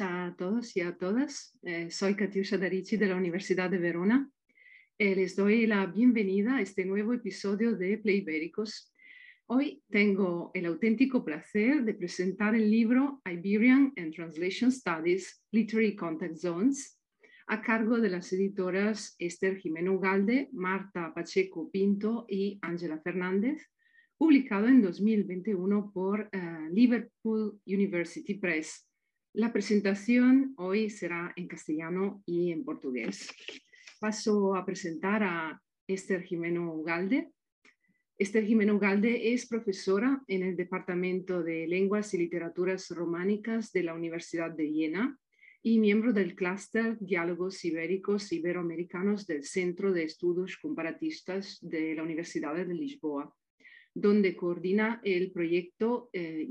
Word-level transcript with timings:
a 0.00 0.34
todos 0.36 0.76
y 0.76 0.80
a 0.80 0.96
todas. 0.96 1.58
Eh, 1.62 1.90
soy 1.90 2.14
Katiusha 2.14 2.56
Darici 2.56 2.96
de 2.96 3.06
la 3.06 3.16
Universidad 3.16 3.70
de 3.70 3.78
Verona. 3.78 4.30
Eh, 4.98 5.14
les 5.14 5.36
doy 5.36 5.66
la 5.66 5.86
bienvenida 5.86 6.56
a 6.56 6.62
este 6.62 6.84
nuevo 6.84 7.12
episodio 7.12 7.76
de 7.76 7.98
Play 7.98 8.18
Ibéricos. 8.18 8.94
Hoy 9.46 9.82
tengo 9.90 10.50
el 10.54 10.66
auténtico 10.66 11.24
placer 11.24 11.84
de 11.84 11.94
presentar 11.94 12.54
el 12.54 12.70
libro 12.70 13.20
Iberian 13.24 13.92
and 13.96 14.14
Translation 14.14 14.72
Studies, 14.72 15.42
Literary 15.50 15.94
Contact 15.96 16.36
Zones, 16.36 16.98
a 17.46 17.60
cargo 17.60 17.98
de 17.98 18.10
las 18.10 18.32
editoras 18.32 19.16
Esther 19.18 19.58
Jimeno 19.58 19.94
Ugalde, 19.94 20.48
Marta 20.52 21.12
Pacheco 21.14 21.70
Pinto 21.70 22.26
y 22.28 22.58
Ángela 22.62 23.00
Fernández, 23.00 23.70
publicado 24.16 24.66
en 24.66 24.82
2021 24.82 25.90
por 25.92 26.28
eh, 26.32 26.68
Liverpool 26.70 27.60
University 27.66 28.34
Press 28.34 28.89
la 29.32 29.52
presentación 29.52 30.54
hoy 30.56 30.90
será 30.90 31.32
en 31.36 31.46
castellano 31.46 32.22
y 32.26 32.50
en 32.50 32.64
portugués. 32.64 33.28
Paso 34.00 34.56
a 34.56 34.64
presentar 34.64 35.22
a 35.22 35.62
Esther 35.86 36.22
Jimeno 36.22 36.74
Ugalde. 36.74 37.30
Esther 38.18 38.44
Jimeno 38.44 38.74
Ugalde 38.74 39.32
es 39.32 39.46
profesora 39.46 40.22
en 40.26 40.42
el 40.42 40.56
Departamento 40.56 41.42
de 41.42 41.66
Lenguas 41.68 42.12
y 42.12 42.18
Literaturas 42.18 42.88
Románicas 42.90 43.72
de 43.72 43.84
la 43.84 43.94
Universidad 43.94 44.50
de 44.50 44.64
Viena 44.64 45.18
y 45.62 45.78
miembro 45.78 46.12
del 46.12 46.34
clúster 46.34 46.98
Diálogos 46.98 47.64
Ibéricos 47.64 48.32
Iberoamericanos 48.32 49.26
del 49.26 49.44
Centro 49.44 49.92
de 49.92 50.04
Estudios 50.04 50.56
Comparatistas 50.56 51.58
de 51.60 51.94
la 51.94 52.02
Universidad 52.02 52.54
de 52.54 52.74
Lisboa, 52.74 53.32
donde 53.94 54.34
coordina 54.34 55.00
el 55.04 55.30
proyecto 55.30 56.10
eh, 56.12 56.46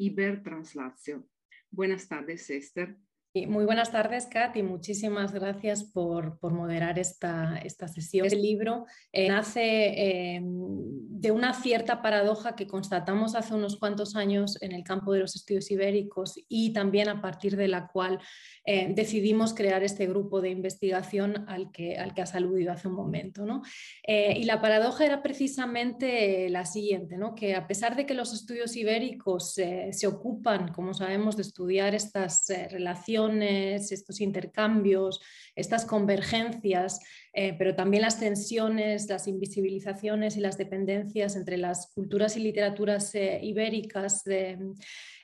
Buenas 1.72 2.08
tardes, 2.08 2.50
Esther. 2.50 2.96
Muy 3.32 3.64
buenas 3.64 3.92
tardes, 3.92 4.26
Kat, 4.26 4.56
y 4.58 4.64
muchísimas 4.64 5.32
gracias 5.32 5.84
por, 5.84 6.40
moderar 6.52 6.98
esta, 6.98 7.60
esta, 7.64 7.88
sesión. 7.88 8.26
El 8.26 8.42
libro 8.42 8.88
eh, 9.12 9.28
nace 9.28 10.34
em, 10.34 10.44
de 10.50 11.30
una 11.30 11.54
cierta 11.54 12.02
paradoja 12.02 12.56
que 12.56 12.66
constatamos 12.66 13.36
hace 13.36 13.54
unos 13.54 13.78
cuantos 13.78 14.16
años 14.16 14.60
en 14.64 14.72
el 14.72 14.84
campo 14.84 15.14
de 15.14 15.20
los 15.20 15.36
estudios 15.36 15.70
ibéricos 15.70 16.44
y 16.48 16.74
también 16.74 17.08
a 17.08 17.22
partir 17.22 17.56
de 17.56 17.68
la 17.68 17.88
cual 17.90 18.20
eh, 18.66 18.92
decidimos 18.96 19.54
crear 19.54 19.84
este 19.84 20.08
grupo 20.08 20.42
de 20.42 20.50
investigación 20.50 21.46
al 21.48 21.72
que, 21.72 21.98
al 21.98 22.16
que 22.16 22.24
has 22.24 22.34
aludido 22.34 22.72
hace 22.72 22.88
un 22.88 22.96
momento. 22.96 23.46
¿no? 23.46 23.62
Eh, 24.08 24.40
y 24.40 24.46
la 24.46 24.60
paradoja 24.60 25.06
era 25.06 25.22
precisamente 25.22 26.50
la 26.50 26.66
siguiente, 26.66 27.16
¿no? 27.16 27.36
que 27.36 27.54
a 27.54 27.68
pesar 27.68 27.96
de 27.96 28.08
que 28.08 28.16
los 28.16 28.34
estudios 28.34 28.76
ibéricos 28.76 29.54
se 29.54 30.08
ocupan, 30.08 30.74
como 30.74 30.96
sabemos, 30.96 31.36
de 31.36 31.44
estudiar 31.44 31.94
estas 31.94 32.48
relaciones, 32.72 33.19
estos 33.28 34.22
intercambios, 34.22 35.22
estas 35.56 35.86
convergencias, 35.86 37.00
eh, 37.34 37.54
pero 37.58 37.76
también 37.76 38.04
las 38.04 38.20
tensiones, 38.20 39.08
las 39.10 39.28
invisibilizaciones 39.28 40.38
y 40.38 40.40
las 40.40 40.58
dependencias 40.58 41.36
entre 41.36 41.58
las 41.58 41.92
culturas 41.94 42.38
y 42.38 42.40
literaturas 42.40 43.14
eh, 43.16 43.40
ibéricas. 43.44 44.24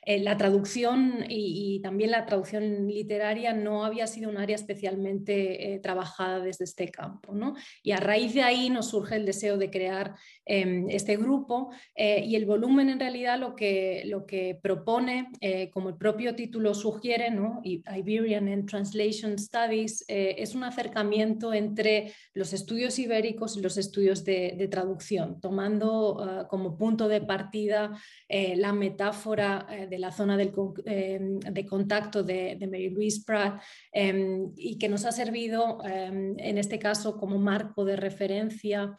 Eh, 0.08 0.20
la 0.20 0.36
traducción 0.36 1.24
y, 1.28 1.80
también 1.82 2.12
la 2.12 2.26
traducción 2.26 2.86
literaria 2.86 3.52
no 3.52 3.84
había 3.84 4.06
sido 4.06 4.30
un 4.30 4.36
área 4.36 4.54
especialmente 4.54 5.74
eh, 5.74 5.80
trabajada 5.80 6.38
desde 6.38 6.64
este 6.64 6.88
campo. 6.88 7.34
Y 7.82 7.90
a 7.90 7.96
raíz 7.96 8.32
de 8.32 8.42
ahí 8.42 8.70
nos 8.70 8.90
surge 8.90 9.16
el 9.16 9.26
deseo 9.26 9.58
de 9.58 9.68
crear 9.68 10.14
em, 10.44 10.88
este 10.90 11.16
grupo 11.16 11.70
eh, 11.96 12.24
y 12.24 12.36
el 12.36 12.46
volumen 12.46 12.88
en 12.88 13.00
realidad 13.00 13.38
lo 13.38 13.56
que, 13.56 14.04
lo 14.06 14.26
que 14.26 14.56
propone, 14.62 15.28
como 15.72 15.88
el 15.88 15.96
propio 15.96 16.36
título 16.36 16.72
sugiere, 16.74 17.30
¿no? 17.30 17.60
Iberian 17.64 18.48
and 18.48 18.68
Translation 18.68 19.36
Studies, 19.38 20.04
es 20.06 20.54
un 20.54 20.62
acercamiento 20.62 21.52
entre 21.52 22.12
los 22.32 22.52
estudios 22.52 22.98
ibéricos 22.98 23.56
y 23.56 23.60
los 23.60 23.76
estudios 23.76 24.24
de, 24.24 24.68
traducción, 24.70 25.40
tomando 25.40 26.20
ah, 26.20 26.46
como 26.48 26.76
punto 26.76 27.08
de 27.08 27.20
partida 27.20 27.92
la 28.28 28.72
metáfora 28.72 29.66
de 29.88 29.95
la 29.98 30.12
zona 30.12 30.36
em, 30.40 31.38
de 31.38 31.66
contacto 31.66 32.22
de, 32.22 32.56
Mary 32.60 32.90
Louise 32.90 33.22
Pratt 33.24 33.62
em, 33.92 34.52
y 34.56 34.78
que 34.78 34.88
nos 34.88 35.04
ha 35.04 35.12
servido 35.12 35.78
em, 35.84 36.34
en 36.38 36.58
este 36.58 36.78
caso 36.78 37.16
como 37.16 37.38
marco 37.38 37.84
de 37.84 37.96
referencia 37.96 38.96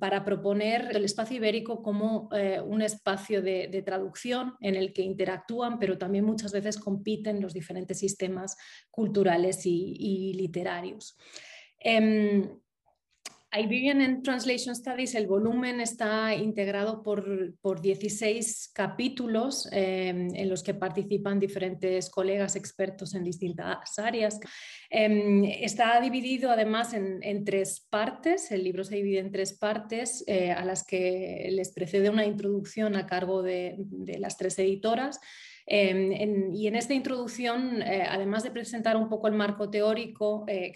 para 0.00 0.24
proponer 0.24 0.88
el 0.92 1.04
espacio 1.04 1.36
ibérico 1.36 1.84
como 1.84 2.28
eh, 2.32 2.60
un 2.60 2.82
espacio 2.82 3.40
de, 3.42 3.82
traducción 3.86 4.54
en 4.60 4.74
el 4.74 4.92
que 4.92 5.02
interactúan, 5.02 5.78
pero 5.78 5.96
también 5.98 6.24
muchas 6.24 6.50
veces 6.50 6.78
compiten 6.78 7.40
los 7.40 7.52
diferentes 7.52 7.96
sistemas 7.96 8.56
culturales 8.90 9.60
y 9.64 10.32
literarios. 10.34 11.16
Iberian 13.54 14.00
and 14.00 14.22
Translation 14.22 14.74
Studies, 14.74 15.14
el 15.14 15.26
volumen 15.26 15.80
está 15.80 16.34
integrado 16.34 17.02
por, 17.02 17.54
por 17.60 17.82
16 17.82 18.70
capítulos 18.72 19.68
em, 19.70 20.34
en 20.34 20.48
los 20.48 20.62
que 20.62 20.72
participan 20.72 21.38
diferentes 21.38 22.08
colegas 22.08 22.56
expertos 22.56 23.14
en 23.14 23.24
distintas 23.24 23.98
áreas. 23.98 24.40
Em, 24.88 25.44
está 25.44 26.00
dividido 26.00 26.50
además 26.50 26.94
en, 26.94 27.44
tres 27.44 27.86
partes, 27.90 28.50
el 28.52 28.64
libro 28.64 28.84
se 28.84 28.96
divide 28.96 29.18
en 29.18 29.30
tres 29.30 29.52
partes 29.52 30.24
eh, 30.26 30.50
a 30.50 30.64
las 30.64 30.84
que 30.86 31.48
les 31.50 31.72
precede 31.72 32.08
una 32.08 32.24
introducción 32.24 32.96
a 32.96 33.06
cargo 33.06 33.42
de, 33.42 33.74
de 33.78 34.18
las 34.18 34.38
tres 34.38 34.58
editoras. 34.58 35.20
Em, 35.66 36.52
y 36.54 36.66
en 36.66 36.76
esta 36.76 36.94
introducción, 36.94 37.82
eh, 37.82 38.04
además 38.08 38.42
de 38.42 38.50
presentar 38.50 38.96
un 38.96 39.08
poco 39.08 39.28
el 39.28 39.34
marco 39.34 39.70
teórico, 39.70 40.44
eh, 40.48 40.72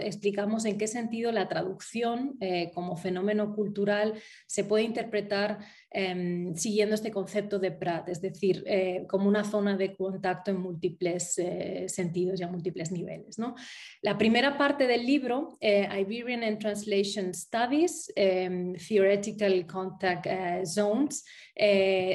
explicamos 0.00 0.64
en 0.64 0.78
qué 0.78 0.86
sentido 0.86 1.32
la 1.32 1.48
traducción 1.48 2.36
eh, 2.40 2.70
como 2.74 2.96
fenómeno 2.96 3.54
cultural 3.54 4.14
se 4.46 4.64
puede 4.64 4.84
interpretar 4.84 5.58
Em, 5.94 6.56
siguiendo 6.56 6.94
este 6.94 7.10
concepto 7.10 7.58
de 7.58 7.70
Pratt, 7.70 8.08
es 8.08 8.22
decir, 8.22 8.64
eh, 8.66 9.04
como 9.06 9.28
una 9.28 9.44
zona 9.44 9.76
de 9.76 9.94
contacto 9.94 10.50
en 10.50 10.58
múltiples 10.58 11.36
eh, 11.36 11.84
sentidos 11.86 12.40
y 12.40 12.44
a 12.44 12.48
múltiples 12.48 12.90
niveles. 12.90 13.38
¿no? 13.38 13.54
La 14.00 14.16
primera 14.16 14.56
parte 14.56 14.86
del 14.86 15.04
libro, 15.04 15.58
eh, 15.60 15.86
Iberian 16.00 16.44
and 16.44 16.58
Translation 16.58 17.34
Studies, 17.34 18.10
em, 18.16 18.72
Theoretical 18.74 19.66
Contact 19.66 20.26
Zones, 20.64 21.26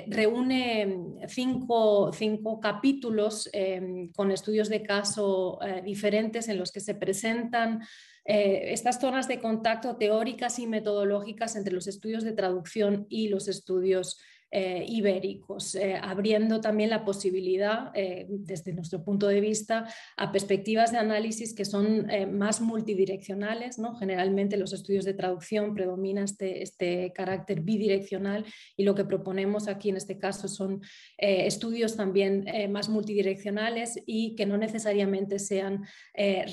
reúne 0.07 1.27
cinco, 1.27 2.11
cinco 2.11 2.59
capítulos 2.59 3.47
em, 3.53 4.11
con 4.11 4.31
estudios 4.31 4.69
de 4.69 4.81
caso 4.81 5.59
diferentes 5.83 6.47
en 6.47 6.57
los 6.57 6.71
que 6.71 6.79
se 6.79 6.95
presentan 6.95 7.81
eh, 8.27 8.73
estas 8.73 8.99
zonas 8.99 9.29
de 9.29 9.39
contacto 9.39 9.95
teóricas 9.95 10.59
y 10.59 10.67
metodológicas 10.67 11.55
entre 11.55 11.73
los 11.73 11.87
estudios 11.87 12.23
de 12.23 12.33
traducción 12.33 13.07
y 13.09 13.29
los 13.29 13.47
estudios 13.47 14.19
eh, 14.49 14.85
ibéricos, 14.87 15.75
eh, 15.75 15.99
abriendo 16.01 16.61
también 16.61 16.89
la 16.89 17.03
posibilidad, 17.03 17.91
eh, 17.93 18.27
desde 18.29 18.71
nuestro 18.71 19.03
punto 19.03 19.27
de 19.27 19.41
vista, 19.41 19.93
a 20.15 20.31
perspectivas 20.31 20.93
de 20.93 20.99
análisis 20.99 21.53
que 21.53 21.65
son 21.65 22.07
más 22.31 22.61
multidireccionales. 22.61 23.77
¿no? 23.77 23.95
Generalmente 23.95 24.55
los 24.55 24.71
estudios 24.71 25.03
de 25.03 25.13
traducción 25.13 25.73
predomina 25.73 26.23
este, 26.23 26.63
este, 26.63 27.11
carácter 27.13 27.59
bidireccional 27.59 28.45
y 28.77 28.83
lo 28.83 28.95
que 28.95 29.03
proponemos 29.03 29.67
aquí 29.67 29.89
en 29.89 29.97
este 29.97 30.17
caso 30.17 30.47
son 30.47 30.81
estudios 31.17 31.97
también 31.97 32.45
más 32.71 32.87
multidireccionales 32.87 33.99
y 34.05 34.35
que 34.35 34.45
no 34.45 34.57
necesariamente 34.57 35.39
sean 35.39 35.83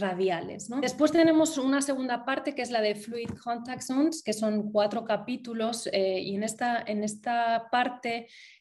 radiales. 0.00 0.68
Después 0.80 1.12
tenemos 1.12 1.58
una 1.58 1.80
segunda 1.80 2.24
parte 2.24 2.54
que 2.54 2.62
es 2.62 2.70
la 2.70 2.80
de 2.80 2.94
Fluid 2.94 3.30
Contact 3.42 3.82
Zones, 3.82 4.22
que 4.22 4.32
son 4.32 4.72
cuatro 4.72 5.04
capítulos 5.04 5.88
y 5.92 6.34
en 6.34 6.42
esta, 6.42 6.82
en 6.86 7.04
esta 7.04 7.68
parte 7.70 7.83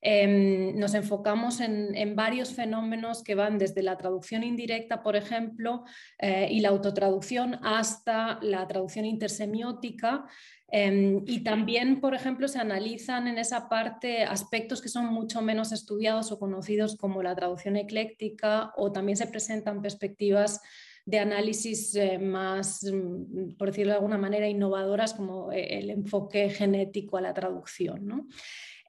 Em, 0.02 0.76
nos 0.78 0.94
enfocamos 0.94 1.60
en, 1.60 2.16
varios 2.16 2.54
fenómenos 2.54 3.24
que 3.24 3.36
van 3.36 3.58
desde 3.58 3.82
la 3.82 3.98
traducción 3.98 4.44
indirecta, 4.44 5.02
por 5.02 5.16
ejemplo, 5.16 5.84
eh, 6.20 6.48
y 6.52 6.60
la 6.60 6.70
autotraducción 6.70 7.60
hasta 7.64 8.40
la 8.42 8.68
traducción 8.68 9.06
intersemiótica. 9.06 10.26
Em, 10.68 11.24
y 11.28 11.44
también, 11.44 12.02
por 12.02 12.16
ejemplo, 12.16 12.48
se 12.48 12.60
analizan 12.60 13.28
en 13.28 13.38
esa 13.38 13.70
parte 13.70 14.24
aspectos 14.24 14.82
que 14.82 14.90
son 14.90 15.06
mucho 15.06 15.42
menos 15.42 15.72
estudiados 15.72 16.32
o 16.32 16.40
conocidos 16.40 16.98
como 16.98 17.22
la 17.22 17.36
traducción 17.36 17.76
ecléctica 17.76 18.74
o 18.76 18.92
también 18.92 19.18
se 19.18 19.28
presentan 19.28 19.82
perspectivas 19.82 20.62
de 21.06 21.20
análisis 21.20 21.96
eh, 21.96 22.18
más, 22.18 22.84
mm, 22.84 23.56
por 23.58 23.70
decirlo 23.70 23.92
de 23.92 23.98
alguna 23.98 24.18
manera, 24.18 24.48
innovadoras 24.48 25.14
como 25.14 25.52
eh, 25.52 25.80
el 25.80 25.90
enfoque 25.90 26.50
genético 26.50 27.18
a 27.18 27.22
la 27.22 27.34
traducción. 27.34 28.30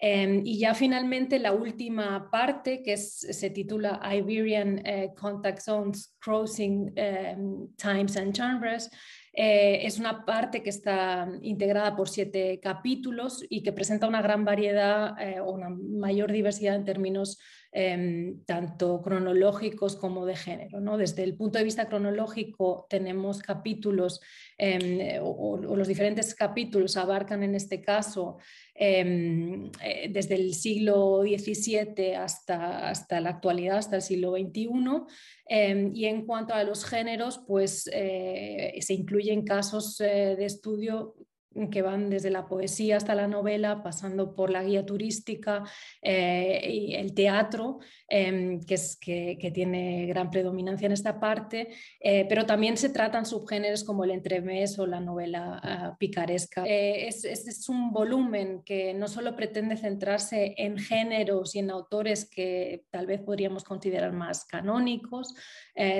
Em, 0.06 0.42
y 0.44 0.58
ya 0.58 0.74
finalmente 0.74 1.38
la 1.38 1.52
última 1.52 2.30
parte, 2.30 2.82
que 2.82 2.94
se 2.98 3.48
titula 3.48 3.98
Iberian 4.04 4.82
eh, 4.84 5.14
Contact 5.16 5.60
Zones 5.62 6.14
Crossing 6.20 6.92
em, 6.94 7.68
Times 7.78 8.14
and 8.18 8.36
Genres, 8.36 8.90
eh, 9.32 9.80
es 9.86 9.98
una 9.98 10.26
parte 10.26 10.62
que 10.62 10.68
está 10.68 11.26
integrada 11.40 11.96
por 11.96 12.10
siete 12.10 12.60
capítulos 12.60 13.46
y 13.48 13.62
que 13.62 13.72
presenta 13.72 14.06
una 14.06 14.20
gran 14.20 14.44
variedad 14.44 15.18
eh, 15.18 15.40
o 15.40 15.52
una 15.52 15.70
mayor 15.70 16.30
diversidad 16.30 16.74
en 16.74 16.84
términos 16.84 17.38
em, 17.76 18.44
tanto 18.44 19.02
cronológicos 19.02 19.96
como 19.96 20.24
de 20.26 20.36
género. 20.36 20.80
¿no? 20.80 20.96
Desde 20.96 21.24
el 21.24 21.34
punto 21.34 21.58
de 21.58 21.64
vista 21.64 21.88
cronológico 21.88 22.86
tenemos 22.88 23.42
capítulos 23.42 24.20
em, 24.56 25.18
o, 25.20 25.56
los 25.56 25.88
diferentes 25.88 26.36
capítulos 26.36 26.96
abarcan 26.96 27.42
en 27.42 27.56
este 27.56 27.80
caso 27.80 28.38
em, 28.74 29.72
eh, 29.82 30.08
desde 30.08 30.36
el 30.36 30.54
siglo 30.54 31.22
XVII 31.22 32.14
hasta, 32.14 32.88
hasta 32.88 33.20
la 33.20 33.30
actualidad, 33.30 33.78
hasta 33.78 33.96
el 33.96 34.02
siglo 34.02 34.36
XXI. 34.36 34.68
y 35.94 36.04
en 36.04 36.26
cuanto 36.26 36.54
a 36.54 36.62
los 36.62 36.84
géneros, 36.84 37.40
pues 37.44 37.90
eh, 37.92 38.78
se 38.80 38.94
incluyen 38.94 39.44
casos 39.44 40.00
eh, 40.00 40.36
de 40.38 40.44
estudio 40.44 41.16
que 41.70 41.82
van 41.82 42.10
desde 42.10 42.30
la 42.30 42.46
poesía 42.46 42.96
hasta 42.96 43.14
la 43.14 43.28
novela, 43.28 43.82
pasando 43.82 44.34
por 44.34 44.50
la 44.50 44.62
guía 44.64 44.84
turística 44.84 45.62
eh, 46.02 46.68
y 46.70 46.94
el 46.94 47.14
teatro, 47.14 47.78
em, 48.08 48.60
que, 48.60 48.74
es, 48.74 48.96
que, 48.96 49.50
tiene 49.54 50.06
gran 50.06 50.30
predominancia 50.30 50.86
en 50.86 50.92
esta 50.92 51.20
parte, 51.20 51.68
eh, 52.00 52.26
pero 52.28 52.44
también 52.44 52.76
se 52.76 52.88
tratan 52.88 53.24
subgéneros 53.24 53.84
como 53.84 54.04
el 54.04 54.10
entremés 54.10 54.78
o 54.78 54.86
la 54.86 55.00
novela 55.00 55.60
ah, 55.62 55.96
picaresca. 55.98 56.64
Eh, 56.66 57.06
es, 57.06 57.24
es, 57.24 57.68
un 57.68 57.92
volumen 57.92 58.62
que 58.64 58.92
no 58.94 59.06
solo 59.06 59.36
pretende 59.36 59.76
centrarse 59.76 60.54
en 60.58 60.76
géneros 60.76 61.54
y 61.54 61.60
en 61.60 61.70
autores 61.70 62.28
que 62.28 62.84
tal 62.90 63.06
vez 63.06 63.20
podríamos 63.20 63.64
considerar 63.64 64.12
más 64.12 64.44
canónicos, 64.44 65.34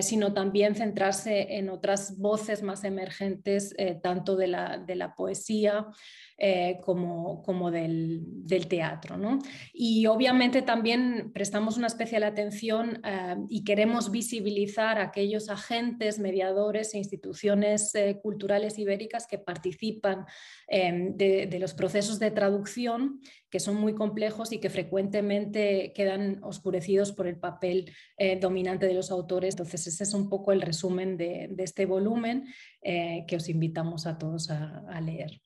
sino 0.01 0.33
también 0.33 0.75
centrarse 0.75 1.56
en 1.56 1.69
otras 1.69 2.17
voces 2.19 2.62
más 2.62 2.85
emergentes, 2.85 3.75
tanto 4.03 4.37
de 4.37 4.47
la, 4.47 4.79
de 4.79 4.95
la 4.95 5.15
poesía, 5.15 5.44
eh, 6.37 6.81
como, 6.82 7.43
como 7.44 7.70
del, 7.70 8.43
teatro. 8.69 9.17
Y 9.73 10.06
obviamente 10.06 10.62
también 10.62 11.31
prestamos 11.32 11.76
una 11.76 11.87
especial 11.87 12.25
atención 12.25 13.00
eh, 13.05 13.37
y 13.49 13.62
queremos 13.62 14.11
visibilizar 14.11 14.99
a 14.99 15.05
aquellos 15.05 15.49
agentes, 15.49 16.19
mediadores 16.19 16.93
e 16.94 16.99
instituciones 16.99 17.94
eh, 17.94 18.19
culturales 18.20 18.79
ibéricas 18.79 19.26
que 19.26 19.38
participan 19.38 20.26
de, 20.69 21.56
los 21.61 21.75
procesos 21.75 22.19
de 22.19 22.31
traducción 22.31 23.20
que 23.50 23.61
son 23.61 23.76
muy 23.76 23.94
complejos 23.94 24.50
y 24.52 24.58
que 24.58 24.70
frecuentemente 24.70 25.93
quedan 25.94 26.43
oscurecidos 26.43 27.12
por 27.12 27.29
el 27.29 27.38
papel 27.38 27.93
dominante 28.41 28.87
de 28.87 28.94
los 28.94 29.12
autores. 29.12 29.55
Entonces, 29.55 29.87
ese 29.87 30.02
es 30.02 30.14
un 30.14 30.29
poco 30.29 30.50
el 30.50 30.61
resumen 30.61 31.17
de, 31.17 31.55
este 31.58 31.87
volumen 31.87 32.46
que 32.84 33.36
os 33.36 33.48
invitamos 33.48 34.06
a 34.06 34.19
todos 34.19 34.50
a 34.50 35.00
leer. 35.00 35.40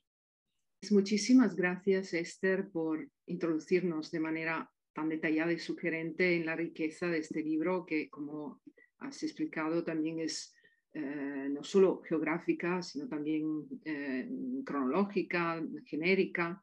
Muchísimas 0.90 1.54
gracias, 1.54 2.14
Esther, 2.14 2.70
por 2.70 3.08
introducirnos 3.26 4.10
de 4.10 4.20
manera 4.20 4.70
tan 4.92 5.08
detallada 5.08 5.52
y 5.52 5.58
sugerente 5.58 6.36
en 6.36 6.46
la 6.46 6.56
riqueza 6.56 7.06
de 7.06 7.18
este 7.18 7.42
libro 7.42 7.86
que, 7.86 8.08
como 8.10 8.60
has 8.98 9.22
explicado, 9.22 9.84
también 9.84 10.20
es 10.20 10.54
eh, 10.94 11.48
no 11.50 11.62
solo 11.62 12.02
geográfica, 12.02 12.82
sino 12.82 13.08
también 13.08 13.66
eh, 13.84 14.28
cronológica, 14.64 15.62
genérica. 15.84 16.62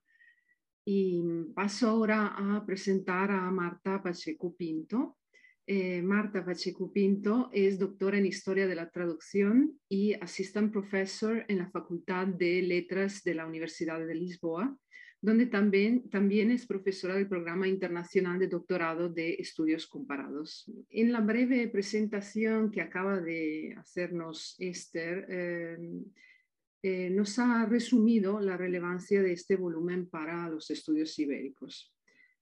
Y 0.86 1.22
paso 1.54 1.90
ahora 1.90 2.36
a 2.36 2.66
presentar 2.66 3.32
a 3.32 3.52
Marta 3.52 4.02
Pacheco 4.02 4.56
Pinto, 4.56 5.18
eh, 5.68 6.02
Marta 6.04 6.46
Pacheco 6.46 6.92
Pinto 6.92 7.50
es 7.52 7.80
doctora 7.80 8.20
en 8.20 8.28
Historia 8.28 8.68
de 8.68 8.76
la 8.76 8.92
Traducción 8.92 9.80
y 9.90 10.14
Assistant 10.14 10.72
Professor 10.72 11.44
en 11.48 11.58
la 11.58 11.70
Facultad 11.72 12.28
de 12.28 12.62
Letras 12.62 13.24
de 13.24 13.34
la 13.34 13.48
Universidad 13.48 14.06
de 14.06 14.14
Lisboa, 14.14 14.78
donde 15.22 15.48
también, 15.48 16.08
también 16.10 16.52
es 16.52 16.68
profesora 16.68 17.16
del 17.16 17.28
Programa 17.28 17.68
Internacional 17.68 18.38
de 18.38 18.48
Doctorado 18.48 19.10
de 19.10 19.34
Estudios 19.40 19.88
Comparados. 19.88 20.72
En 20.90 21.12
la 21.12 21.22
breve 21.22 21.68
presentación 21.68 22.70
que 22.70 22.82
acaba 22.82 23.20
de 23.20 23.74
hacernos 23.76 24.56
Esther, 24.60 25.26
eh, 25.30 25.78
eh, 26.84 27.10
nos 27.10 27.40
ha 27.40 27.66
resumido 27.66 28.40
la 28.40 28.56
relevancia 28.56 29.24
de 29.24 29.34
este 29.34 29.56
volumen 29.56 30.08
para 30.08 30.48
los 30.48 30.70
estudios 30.70 31.18
ibéricos. 31.18 31.95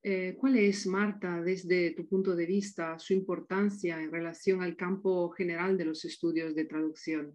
Eh, 0.05 0.35
¿Cuál 0.37 0.57
es, 0.57 0.85
Marta, 0.85 1.41
desde 1.41 1.91
tu 1.91 2.05
punto 2.05 2.35
de 2.35 2.45
vista, 2.45 2.99
su 2.99 3.13
importancia 3.13 4.01
em 4.01 4.09
relação 4.09 4.61
ao 4.61 4.75
campo 4.75 5.33
general 5.37 5.77
de 5.77 5.85
los 5.85 6.03
estudos 6.03 6.53
de 6.53 6.65
tradução? 6.65 7.33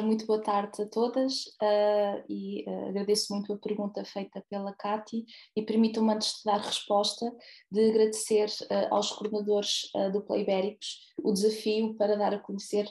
Muito 0.00 0.26
boa 0.26 0.40
tarde 0.40 0.82
a 0.82 0.86
todas 0.86 1.46
uh, 1.60 2.22
e 2.28 2.64
uh, 2.68 2.88
agradeço 2.90 3.32
muito 3.32 3.52
a 3.52 3.58
pergunta 3.58 4.04
feita 4.04 4.44
pela 4.48 4.74
Cati 4.74 5.24
e 5.56 5.62
permitam-me 5.62 6.12
antes 6.12 6.36
de 6.36 6.44
dar 6.44 6.60
resposta 6.60 7.34
de 7.72 7.90
agradecer 7.90 8.48
uh, 8.70 8.94
aos 8.94 9.10
coordenadores 9.10 9.90
do 10.12 10.22
Playbéricos 10.22 11.12
o 11.18 11.32
desafio 11.32 11.94
para 11.96 12.14
dar 12.14 12.34
a 12.34 12.38
conhecer 12.38 12.86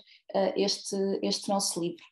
este, 0.58 0.98
este 1.22 1.48
nosso 1.48 1.80
livro. 1.80 2.04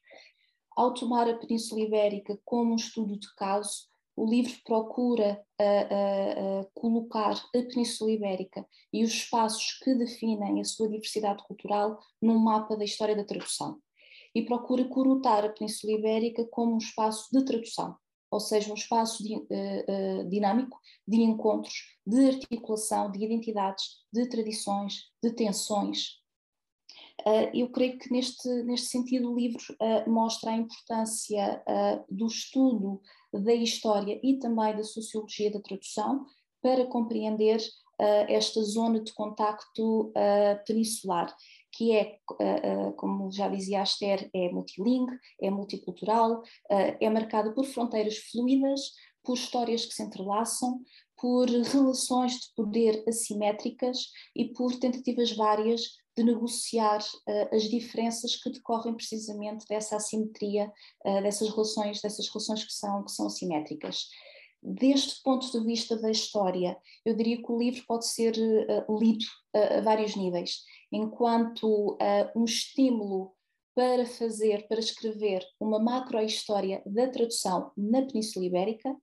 Ao 0.78 0.94
tomar 0.94 1.28
a 1.28 1.38
Península 1.38 1.82
Ibérica 1.82 2.40
como 2.46 2.72
um 2.72 2.76
estudo 2.76 3.20
de 3.20 3.28
caso, 3.36 3.92
o 4.16 4.26
livro 4.26 4.54
procura 4.64 5.44
uh, 5.60 6.62
uh, 6.62 6.72
colocar 6.74 7.34
a 7.34 7.62
Península 7.64 8.12
Ibérica 8.12 8.66
e 8.92 9.04
os 9.04 9.12
espaços 9.12 9.80
que 9.84 9.96
definem 9.96 10.62
a 10.62 10.64
sua 10.64 10.88
diversidade 10.88 11.44
cultural 11.44 12.00
num 12.22 12.38
mapa 12.38 12.78
da 12.78 12.84
história 12.84 13.16
da 13.16 13.24
tradução. 13.24 13.80
E 14.36 14.44
procura 14.44 14.86
conotar 14.86 15.44
a 15.44 15.50
Península 15.50 15.94
Ibérica 15.94 16.46
como 16.52 16.76
um 16.76 16.78
espaço 16.78 17.28
de 17.32 17.44
tradução, 17.44 17.96
ou 18.32 18.40
seja, 18.40 18.72
um 18.72 18.76
espaço 18.76 19.24
de, 19.24 19.36
uh, 19.36 20.30
dinâmico 20.30 20.80
de 21.08 21.22
encontros, 21.22 21.74
de 22.06 22.28
articulação, 22.28 23.12
de 23.12 23.24
identidades, 23.24 23.84
de 24.12 24.28
tradições, 24.28 25.12
de 25.24 25.32
tensões. 25.32 26.22
eu 27.54 27.70
creio 27.72 27.98
que 27.98 28.12
neste, 28.12 28.48
neste 28.64 28.88
sentido 28.88 29.32
o 29.32 29.36
livro 29.36 29.64
mostra 30.08 30.52
a 30.52 30.58
importância 30.58 31.64
do 32.10 32.26
estudo 32.28 33.02
da 33.40 33.54
história 33.54 34.20
e 34.24 34.38
também 34.38 34.76
da 34.76 34.84
sociologia 34.84 35.52
da 35.52 35.62
tradução 35.62 36.26
para 36.62 36.86
compreender 36.86 37.60
uh, 38.00 38.26
esta 38.30 38.62
zona 38.64 39.02
de 39.02 39.14
contacto 39.14 40.08
uh, 40.10 40.66
peninsular, 40.66 41.34
que 41.72 41.96
é, 41.96 42.18
uh, 42.32 42.94
como 42.94 43.32
já 43.32 43.50
dizia 43.50 43.82
a 43.82 43.84
Esther, 43.84 44.30
é 44.34 44.50
multilingue, 44.50 45.18
é 45.42 45.50
multicultural, 45.50 46.42
é 46.70 47.10
marcada 47.10 47.54
por 47.54 47.66
fronteiras 47.66 48.18
fluidas, 48.32 48.92
por 49.24 49.36
histórias 49.36 49.86
que 49.86 49.94
se 49.94 50.04
entrelaçam, 50.04 50.82
por 51.20 51.48
relações 51.48 52.34
de 52.34 52.54
poder 52.56 53.04
assimétricas 53.08 53.98
e 54.36 54.50
por 54.54 54.78
tentativas 54.78 55.32
várias 55.32 55.82
de 56.16 56.24
negociar 56.24 57.00
uh, 57.00 57.56
as 57.56 57.64
diferenças 57.64 58.36
que 58.36 58.52
decorrem 58.52 58.94
precisamente 58.94 59.66
dessa 59.68 59.96
assimetria, 59.96 60.72
uh, 61.06 61.22
dessas 61.22 61.50
relações, 61.50 62.02
dessas 62.02 62.28
relações 62.28 62.64
que 62.64 62.74
são, 62.74 63.04
que 63.04 63.12
são 63.12 63.28
assimétricas. 63.28 64.08
Deste 64.62 65.22
ponto 65.24 65.52
de 65.52 65.66
vista 65.66 65.98
da 66.00 66.10
história, 66.10 66.78
eu 67.06 67.16
diria 67.16 67.38
que 67.38 67.52
o 67.52 67.58
livro 67.58 67.84
pode 67.88 68.08
ser 68.08 68.34
uh, 68.38 68.98
lido 68.98 69.26
a 69.54 69.82
vários 69.82 70.16
níveis, 70.16 70.64
enquanto 70.92 71.98
um 72.36 72.44
estímulo 72.44 73.34
para 73.76 74.06
fazer, 74.06 74.68
para 74.68 74.80
escrever 74.80 75.46
uma 75.60 75.80
macro-história 75.80 76.82
da 76.86 77.08
tradução 77.08 77.72
na 77.78 78.02
Península 78.04 78.46
Ibérica, 78.46 78.96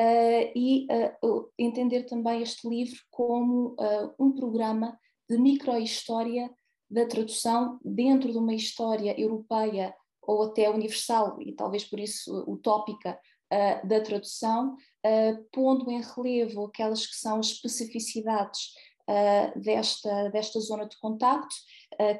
Uh, 0.00 0.46
e 0.54 0.86
uh, 1.24 1.50
entender 1.58 2.04
também 2.04 2.40
este 2.40 2.68
livro 2.68 3.00
como 3.10 3.70
uh, 3.70 4.14
um 4.16 4.30
programa 4.30 4.96
de 5.28 5.38
microhistória 5.38 6.50
da 6.90 7.06
tradução 7.06 7.78
dentro 7.84 8.32
de 8.32 8.38
uma 8.38 8.54
história 8.54 9.18
europeia 9.20 9.94
ou 10.22 10.42
até 10.42 10.68
universal 10.68 11.40
e 11.40 11.52
talvez 11.52 11.84
por 11.84 11.98
isso 11.98 12.44
utópica 12.46 13.18
uh, 13.52 13.86
da 13.86 14.00
tradução, 14.00 14.74
uh, 14.74 15.44
pondo 15.52 15.90
em 15.90 16.02
relevo 16.02 16.66
aquelas 16.66 17.06
que 17.06 17.16
são 17.16 17.40
especificidades 17.40 18.74
uh, 19.08 19.58
desta, 19.58 20.28
desta 20.28 20.60
zona 20.60 20.86
de 20.86 20.98
contacto, 20.98 21.54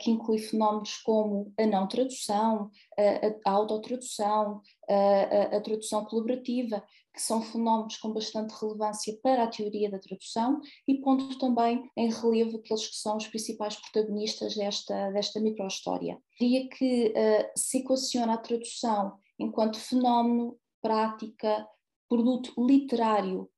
que 0.00 0.10
inclui 0.10 0.38
fenómenos 0.38 0.96
como 1.04 1.52
a 1.56 1.64
não 1.64 1.86
tradução, 1.86 2.68
a, 2.98 3.48
a 3.48 3.52
autotradução, 3.52 4.60
a, 4.90 5.56
a 5.56 5.60
tradução 5.60 6.04
colaborativa, 6.04 6.82
que 7.12 7.20
são 7.20 7.42
fenómenos 7.42 7.96
com 7.96 8.12
bastante 8.12 8.54
relevância 8.60 9.18
para 9.22 9.44
a 9.44 9.48
teoria 9.48 9.90
da 9.90 9.98
tradução 9.98 10.60
e 10.86 11.00
pondo 11.00 11.36
também 11.38 11.90
em 11.96 12.10
relevo 12.10 12.58
aqueles 12.58 12.86
que 12.86 12.96
são 12.96 13.16
os 13.16 13.26
principais 13.26 13.76
protagonistas 13.76 14.54
desta, 14.54 15.10
desta 15.10 15.40
microhistória. 15.40 16.18
Diria 16.38 16.68
que 16.68 17.08
uh, 17.08 17.50
se 17.56 17.78
equaciona 17.78 18.34
a 18.34 18.38
tradução 18.38 19.18
enquanto 19.38 19.78
fenómeno, 19.78 20.58
prática, 20.80 21.66
produto 22.08 22.52
literário, 22.64 23.50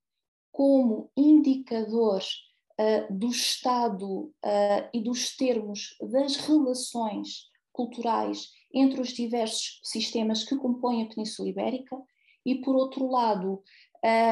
como 0.51 1.11
indicador 1.17 2.21
uh, 2.21 3.15
do 3.15 3.29
estado 3.29 4.25
uh, 4.25 4.89
e 4.93 5.03
dos 5.03 5.37
termos 5.37 5.97
das 6.01 6.37
relações 6.37 7.51
culturais 7.73 8.49
entre 8.73 9.01
os 9.01 9.09
diversos 9.09 9.81
sistemas 9.83 10.45
que 10.45 10.57
compõem 10.57 11.03
a 11.03 11.09
Península 11.09 11.49
Ibérica, 11.49 11.97
e 12.45 12.57
por 12.57 12.75
outro 12.75 13.09
lado, 13.09 13.63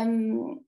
um, 0.01 0.63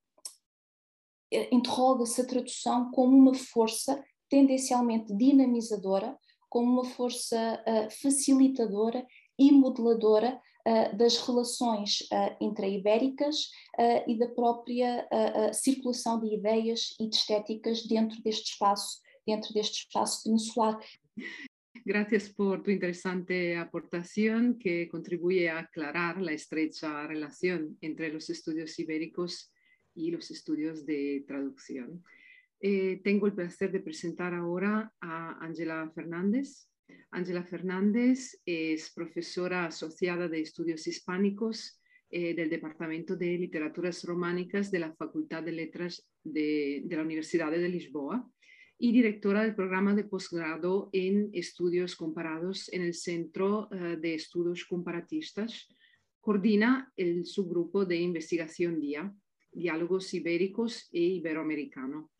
interroga 1.52 2.04
se 2.06 2.20
a 2.20 2.26
tradução 2.26 2.90
como 2.90 3.16
uma 3.16 3.34
força 3.34 4.02
tendencialmente 4.28 5.14
dinamizadora, 5.14 6.16
como 6.48 6.72
uma 6.72 6.84
força 6.84 7.62
uh, 7.66 7.90
facilitadora 8.02 9.06
e 9.38 9.52
modeladora 9.52 10.40
uh, 10.66 10.96
das 10.96 11.16
relações 11.18 12.00
uh, 12.12 12.36
intraibéricas 12.40 13.48
e 14.06 14.18
da 14.18 14.28
própria 14.28 15.08
circulação 15.54 16.20
de 16.20 16.34
ideias 16.34 16.94
e 17.00 17.08
de 17.08 17.16
estéticas 17.16 17.86
dentro 17.86 18.20
deste 18.22 18.52
espaço, 18.52 19.00
dentro 19.26 19.54
deste 19.54 19.86
espaço 19.86 20.22
peninsular. 20.24 20.78
Gracias 21.92 22.30
por 22.30 22.62
tu 22.62 22.70
interesante 22.70 23.56
aportación 23.56 24.60
que 24.60 24.88
contribuye 24.88 25.50
a 25.50 25.58
aclarar 25.58 26.22
la 26.22 26.30
estrecha 26.30 27.04
relación 27.08 27.78
entre 27.80 28.12
los 28.12 28.30
estudios 28.30 28.78
ibéricos 28.78 29.52
y 29.92 30.12
los 30.12 30.30
estudios 30.30 30.86
de 30.86 31.24
traducción. 31.26 32.04
Eh, 32.60 33.00
tengo 33.02 33.26
el 33.26 33.32
placer 33.32 33.72
de 33.72 33.80
presentar 33.80 34.34
ahora 34.34 34.92
a 35.00 35.44
Ángela 35.44 35.90
Fernández. 35.92 36.68
Ángela 37.10 37.42
Fernández 37.42 38.40
es 38.46 38.92
profesora 38.92 39.66
asociada 39.66 40.28
de 40.28 40.42
estudios 40.42 40.86
hispánicos 40.86 41.80
eh, 42.08 42.36
del 42.36 42.50
Departamento 42.50 43.16
de 43.16 43.36
Literaturas 43.36 44.04
Románicas 44.04 44.70
de 44.70 44.78
la 44.78 44.94
Facultad 44.94 45.42
de 45.42 45.50
Letras 45.50 46.08
de, 46.22 46.82
de 46.84 46.96
la 46.96 47.02
Universidad 47.02 47.50
de 47.50 47.68
Lisboa 47.68 48.30
y 48.82 48.92
directora 48.92 49.42
del 49.42 49.54
programa 49.54 49.94
de 49.94 50.04
posgrado 50.04 50.88
en 50.94 51.28
estudios 51.34 51.94
comparados 51.96 52.72
en 52.72 52.80
el 52.80 52.94
Centro 52.94 53.68
eh, 53.70 53.98
de 54.00 54.14
Estudios 54.14 54.64
Comparatistas. 54.64 55.68
Coordina 56.18 56.90
el 56.96 57.26
subgrupo 57.26 57.84
de 57.84 57.96
investigación 57.96 58.80
DIA, 58.80 59.14
Diálogos 59.52 60.14
Ibéricos 60.14 60.88
e 60.92 61.00
Iberoamericano. 61.00 62.10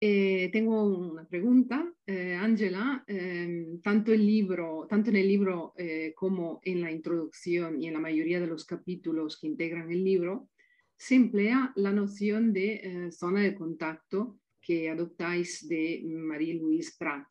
Eh, 0.00 0.48
tengo 0.52 0.84
una 0.84 1.28
pregunta, 1.28 1.92
eh, 2.06 2.34
Angela. 2.34 3.04
Em, 3.06 3.78
tanto, 3.82 4.10
el 4.10 4.24
libro, 4.24 4.86
tanto 4.88 5.10
en 5.10 5.16
el 5.16 5.28
libro 5.28 5.74
como 6.14 6.60
en 6.64 6.80
la 6.80 6.90
introducción 6.90 7.82
y 7.82 7.88
en 7.88 7.92
la 7.92 8.00
mayoría 8.00 8.40
de 8.40 8.46
los 8.46 8.64
capítulos 8.64 9.38
que 9.38 9.48
integran 9.48 9.90
el 9.90 10.02
libro, 10.02 10.48
se 10.96 11.14
emplea 11.14 11.72
la 11.76 11.92
noción 11.92 12.54
de 12.54 13.10
zona 13.12 13.42
de 13.42 13.54
contacto 13.54 14.38
que 14.68 14.90
adoptáis 14.90 15.66
de 15.66 16.02
Marie-Louise 16.04 16.92
Pratt. 16.98 17.26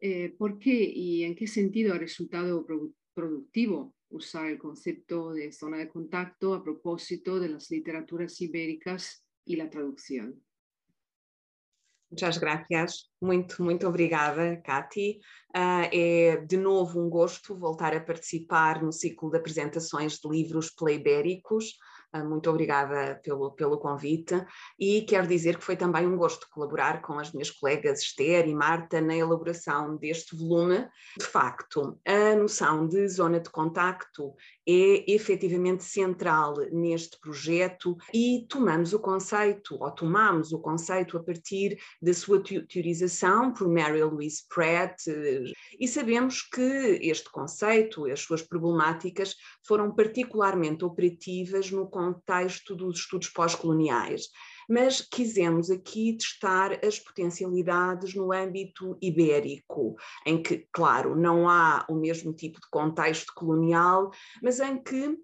Eh, 0.00 0.34
¿Por 0.36 0.58
qué 0.58 0.74
y 0.74 1.22
en 1.22 1.36
qué 1.36 1.46
sentido 1.46 1.94
ha 1.94 1.98
resultado 1.98 2.66
productivo 3.14 3.94
usar 4.08 4.48
el 4.48 4.58
concepto 4.58 5.32
de 5.34 5.52
zona 5.52 5.78
de 5.78 5.88
contacto 5.88 6.54
a 6.54 6.64
propósito 6.64 7.38
de 7.38 7.50
las 7.50 7.70
literaturas 7.70 8.40
ibéricas 8.40 9.24
y 9.44 9.54
la 9.54 9.70
traducción? 9.70 10.42
Muchas 12.10 12.40
gracias, 12.40 13.12
muito, 13.20 13.62
muito 13.62 13.86
obrigada, 13.86 14.60
Cati. 14.62 15.20
Uh, 15.54 15.86
é 15.92 16.36
de 16.38 16.56
novo 16.56 17.00
um 17.00 17.08
gosto 17.08 17.54
voltar 17.54 17.94
a 17.94 18.00
participar 18.00 18.82
no 18.82 18.90
ciclo 18.90 19.30
de 19.30 19.38
apresentações 19.38 20.18
de 20.18 20.28
livros 20.28 20.70
pleibéricos. 20.70 21.78
Ah, 22.10 22.24
muito 22.24 22.48
obrigada 22.48 23.20
pelo, 23.22 23.50
pelo 23.52 23.78
convite 23.78 24.34
e 24.78 25.02
quero 25.02 25.26
dizer 25.26 25.58
que 25.58 25.64
foi 25.64 25.76
também 25.76 26.06
um 26.06 26.16
gosto 26.16 26.48
colaborar 26.50 27.02
com 27.02 27.18
as 27.18 27.32
minhas 27.32 27.50
colegas 27.50 28.00
Esther 28.00 28.48
e 28.48 28.54
Marta 28.54 28.98
na 28.98 29.14
elaboração 29.14 29.94
deste 29.94 30.34
volume. 30.34 30.88
De 31.18 31.26
facto, 31.26 32.00
a 32.06 32.34
noção 32.34 32.88
de 32.88 33.06
zona 33.08 33.38
de 33.38 33.50
contacto 33.50 34.34
é 34.66 35.04
efetivamente 35.12 35.84
central 35.84 36.54
neste 36.72 37.18
projeto 37.20 37.94
e 38.12 38.46
tomamos 38.48 38.94
o 38.94 38.98
conceito, 38.98 39.76
ou 39.78 39.90
tomamos 39.90 40.50
o 40.50 40.60
conceito 40.60 41.18
a 41.18 41.22
partir 41.22 41.78
da 42.00 42.14
sua 42.14 42.42
teorização 42.42 43.52
por 43.52 43.68
Mary 43.68 44.02
Louise 44.02 44.44
Pratt 44.48 44.96
e 45.78 45.86
sabemos 45.86 46.40
que 46.40 46.98
este 47.02 47.30
conceito, 47.30 48.06
as 48.06 48.20
suas 48.20 48.40
problemáticas 48.40 49.34
foram 49.66 49.94
particularmente 49.94 50.86
operativas 50.86 51.70
no 51.70 51.86
contexto 51.98 52.76
dos 52.76 53.00
estudos 53.00 53.28
pós-coloniais, 53.28 54.28
mas 54.68 55.00
quisemos 55.00 55.68
aqui 55.68 56.16
testar 56.16 56.78
as 56.84 57.00
potencialidades 57.00 58.14
no 58.14 58.32
âmbito 58.32 58.96
ibérico, 59.02 59.96
em 60.24 60.40
que, 60.40 60.68
claro, 60.70 61.16
não 61.16 61.48
há 61.48 61.84
o 61.88 61.96
mesmo 61.96 62.32
tipo 62.32 62.60
de 62.60 62.68
contexto 62.70 63.32
colonial, 63.34 64.12
mas 64.40 64.60
em 64.60 64.80
que 64.80 65.18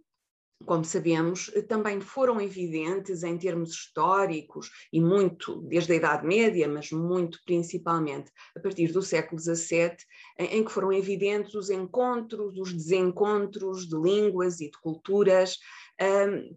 como 0.64 0.85
sabemos, 0.85 1.50
também 1.69 2.00
foram 2.00 2.40
evidentes 2.40 3.23
em 3.23 3.37
termos 3.37 3.71
históricos 3.71 4.71
e 4.93 5.00
muito 5.00 5.61
desde 5.62 5.93
a 5.93 5.97
Idade 5.97 6.26
Média, 6.26 6.66
mas 6.66 6.90
muito 6.90 7.38
principalmente 7.45 8.31
a 8.57 8.61
partir 8.61 8.90
do 8.90 9.02
século 9.02 9.38
XVII, 9.38 9.97
em 10.38 10.64
que 10.64 10.73
foram 10.73 10.93
evidentes 10.93 11.54
os 11.54 11.71
encontros, 11.71 12.57
os 12.59 12.73
desencontros 12.73 13.87
de 13.87 13.97
línguas 13.97 14.61
e 14.61 14.71
de 14.71 14.78
culturas, 14.78 15.59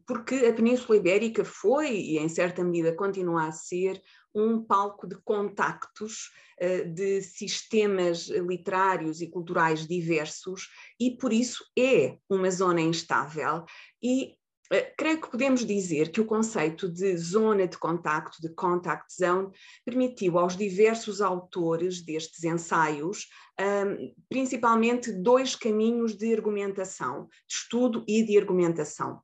porque 0.05 0.35
a 0.35 0.53
Península 0.53 0.97
Ibérica 0.97 1.45
foi, 1.45 1.91
e 1.91 2.17
em 2.17 2.27
certa 2.27 2.63
medida 2.63 2.95
continua 2.95 3.47
a 3.47 3.51
ser, 3.51 4.01
um 4.33 4.61
palco 4.63 5.07
de 5.07 5.15
contactos 5.23 6.31
eh, 6.59 6.83
de 6.83 7.21
sistemas 7.21 8.27
literários 8.27 9.21
e 9.21 9.27
culturais 9.27 9.87
diversos 9.87 10.69
e 10.99 11.11
por 11.11 11.33
isso 11.33 11.65
é 11.77 12.17
uma 12.29 12.51
zona 12.51 12.81
instável. 12.81 13.65
E 14.01 14.35
eh, 14.71 14.93
creio 14.95 15.21
que 15.21 15.31
podemos 15.31 15.65
dizer 15.65 16.11
que 16.11 16.21
o 16.21 16.25
conceito 16.25 16.87
de 16.87 17.17
zona 17.17 17.67
de 17.67 17.77
contacto, 17.77 18.39
de 18.41 18.49
contact 18.53 19.11
zone, 19.11 19.49
permitiu 19.83 20.37
aos 20.37 20.55
diversos 20.55 21.19
autores 21.21 22.03
destes 22.03 22.43
ensaios, 22.43 23.27
principalmente 24.29 25.11
dois 25.11 25.55
caminhos 25.55 26.15
de 26.15 26.31
argumentação, 26.31 27.27
de 27.47 27.55
estudo 27.55 28.03
e 28.07 28.23
de 28.23 28.37
argumentação 28.37 29.19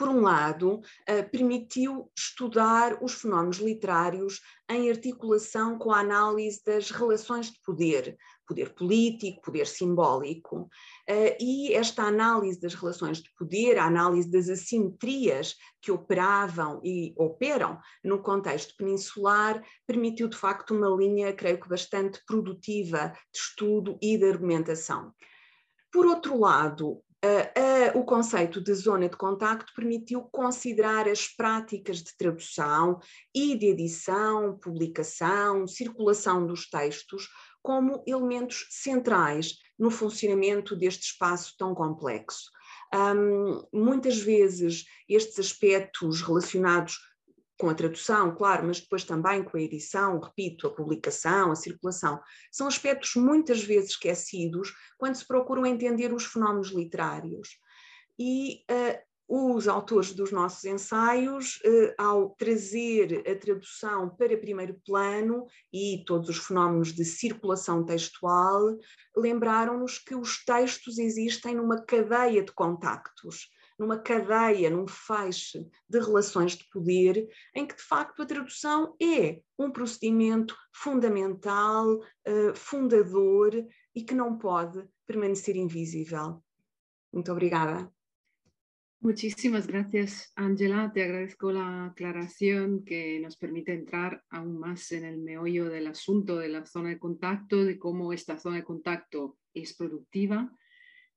por 0.00 0.08
um 0.08 0.22
lado, 0.22 0.80
eh, 1.06 1.22
permitiu 1.22 2.10
estudar 2.16 3.04
os 3.04 3.12
fenómenos 3.12 3.58
literários 3.58 4.40
em 4.66 4.88
articulação 4.88 5.76
com 5.76 5.92
a 5.92 6.00
análise 6.00 6.64
das 6.64 6.90
relações 6.90 7.50
de 7.50 7.60
poder, 7.60 8.16
poder 8.46 8.72
político, 8.72 9.42
poder 9.42 9.66
simbólico, 9.66 10.70
eh, 11.06 11.36
e 11.38 11.74
esta 11.74 12.04
análise 12.04 12.58
das 12.58 12.74
relações 12.74 13.18
de 13.18 13.30
poder, 13.36 13.76
a 13.76 13.84
análise 13.84 14.30
das 14.30 14.48
assimetrias 14.48 15.54
que 15.82 15.92
operavam 15.92 16.80
e 16.82 17.12
operam 17.18 17.78
no 18.02 18.22
contexto 18.22 18.74
peninsular, 18.78 19.62
permitiu 19.86 20.28
de 20.28 20.36
facto 20.38 20.74
uma 20.74 20.88
linha, 20.96 21.30
creio 21.34 21.60
que 21.60 21.68
bastante 21.68 22.22
produtiva 22.24 23.12
de 23.30 23.38
estudo 23.38 23.98
e 24.00 24.16
de 24.16 24.24
argumentação. 24.24 25.12
Por 25.92 26.06
outro 26.06 26.38
lado, 26.38 27.02
Uh, 27.22 27.96
uh, 27.96 27.98
o 28.00 28.04
conceito 28.04 28.62
de 28.62 28.72
zona 28.72 29.06
de 29.06 29.16
contacto 29.16 29.74
permitiu 29.74 30.22
considerar 30.32 31.06
as 31.06 31.28
práticas 31.28 31.98
de 31.98 32.16
tradução 32.16 32.98
e 33.34 33.54
de 33.58 33.66
edição, 33.66 34.58
publicação, 34.58 35.66
circulação 35.66 36.46
dos 36.46 36.68
textos 36.70 37.28
como 37.62 38.02
elementos 38.06 38.66
centrais 38.70 39.58
no 39.78 39.90
funcionamento 39.90 40.74
deste 40.74 41.12
espaço 41.12 41.54
tão 41.58 41.74
complexo. 41.74 42.50
Um, 42.94 43.66
muitas 43.70 44.18
vezes 44.18 44.86
estes 45.06 45.38
aspectos 45.38 46.22
relacionados 46.22 46.98
com 47.60 47.68
a 47.68 47.74
tradução, 47.74 48.34
claro, 48.34 48.66
mas 48.66 48.80
depois 48.80 49.04
também 49.04 49.44
com 49.44 49.58
a 49.58 49.60
edição, 49.60 50.18
repito, 50.18 50.66
a 50.66 50.74
publicação, 50.74 51.52
a 51.52 51.54
circulação. 51.54 52.18
São 52.50 52.66
aspectos 52.66 53.14
muitas 53.16 53.62
vezes 53.62 53.90
esquecidos 53.90 54.72
quando 54.96 55.14
se 55.14 55.26
procuram 55.26 55.66
entender 55.66 56.10
os 56.14 56.24
fenómenos 56.24 56.70
literários. 56.70 57.50
E 58.18 58.64
uh, 58.70 58.98
os 59.28 59.68
autores 59.68 60.14
dos 60.14 60.32
nossos 60.32 60.64
ensaios, 60.64 61.56
uh, 61.56 61.94
ao 61.98 62.30
trazer 62.30 63.22
a 63.30 63.38
tradução 63.38 64.08
para 64.08 64.38
primeiro 64.38 64.80
plano 64.86 65.46
e 65.70 66.02
todos 66.06 66.30
os 66.30 66.38
fenómenos 66.38 66.94
de 66.94 67.04
circulação 67.04 67.84
textual, 67.84 68.78
lembraram-nos 69.14 69.98
que 69.98 70.14
os 70.14 70.42
textos 70.46 70.98
existem 70.98 71.56
numa 71.56 71.82
cadeia 71.82 72.42
de 72.42 72.52
contactos 72.52 73.50
numa 73.80 73.98
cadeia, 73.98 74.68
num 74.68 74.86
feixe 74.86 75.66
de 75.88 75.98
relações 75.98 76.52
de 76.54 76.68
poder, 76.68 77.26
em 77.54 77.66
que 77.66 77.74
de 77.74 77.82
facto 77.82 78.20
a 78.20 78.26
tradução 78.26 78.94
é 79.00 79.40
um 79.58 79.70
procedimento 79.70 80.54
fundamental, 80.70 81.96
uh, 81.96 82.54
fundador 82.54 83.54
e 83.94 84.02
que 84.02 84.14
não 84.14 84.36
pode 84.36 84.86
permanecer 85.06 85.56
invisível. 85.56 86.44
Muito 87.10 87.32
obrigada. 87.32 87.90
Muchísimas 89.00 89.66
gracias, 89.66 90.30
Angela. 90.36 90.92
Te 90.92 91.02
agradezco 91.02 91.50
la 91.50 91.86
aclaración 91.86 92.84
que 92.84 93.18
nos 93.18 93.38
permite 93.38 93.72
entrar 93.72 94.22
aún 94.28 94.58
más 94.58 94.92
en 94.92 95.06
el 95.06 95.16
meollo 95.16 95.70
del 95.70 95.86
asunto 95.86 96.36
de 96.36 96.50
la 96.50 96.66
zona 96.66 96.90
de 96.90 96.98
contacto, 96.98 97.64
de 97.64 97.78
cómo 97.78 98.12
esta 98.12 98.38
zona 98.38 98.56
de 98.56 98.64
contacto 98.64 99.38
es 99.54 99.74
productiva 99.74 100.54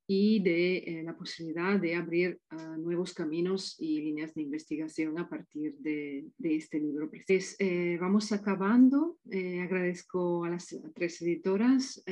y 0.07 0.41
de 0.43 0.77
eh, 0.77 1.03
la 1.03 1.15
posibilidad 1.15 1.79
de 1.79 1.95
abrir 1.95 2.39
ah, 2.50 2.75
nuevos 2.77 3.13
caminos 3.13 3.75
y 3.79 4.01
líneas 4.01 4.33
de 4.33 4.41
investigación 4.41 5.17
a 5.17 5.29
partir 5.29 5.75
de, 5.77 6.25
este 6.39 6.79
libro. 6.79 7.10
Pues, 7.10 7.55
eh, 7.60 7.98
vamos 8.00 8.31
acabando. 8.31 9.17
Eh, 9.31 9.62
agradezco 9.62 10.43
a 10.43 10.50
las 10.50 10.75
tres 10.93 11.22
editoras, 11.22 12.03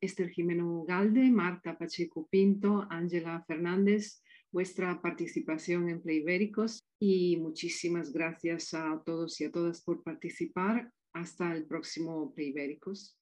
Esther 0.00 0.30
Jimeno 0.30 0.84
Galde, 0.84 1.30
Marta 1.30 1.76
Pacheco 1.78 2.28
Pinto, 2.30 2.86
Ángela 2.90 3.42
Fernández, 3.46 4.22
vuestra 4.52 5.00
participación 5.00 5.88
en 5.88 6.02
Playbéricos 6.02 6.84
y 7.00 7.36
muchísimas 7.38 8.12
gracias 8.12 8.74
a 8.74 9.02
todos 9.04 9.40
y 9.40 9.44
a 9.44 9.50
todas 9.50 9.82
por 9.82 10.02
participar. 10.02 10.92
Hasta 11.12 11.54
el 11.54 11.64
próximo 11.66 12.34
Playbéricos. 12.34 13.16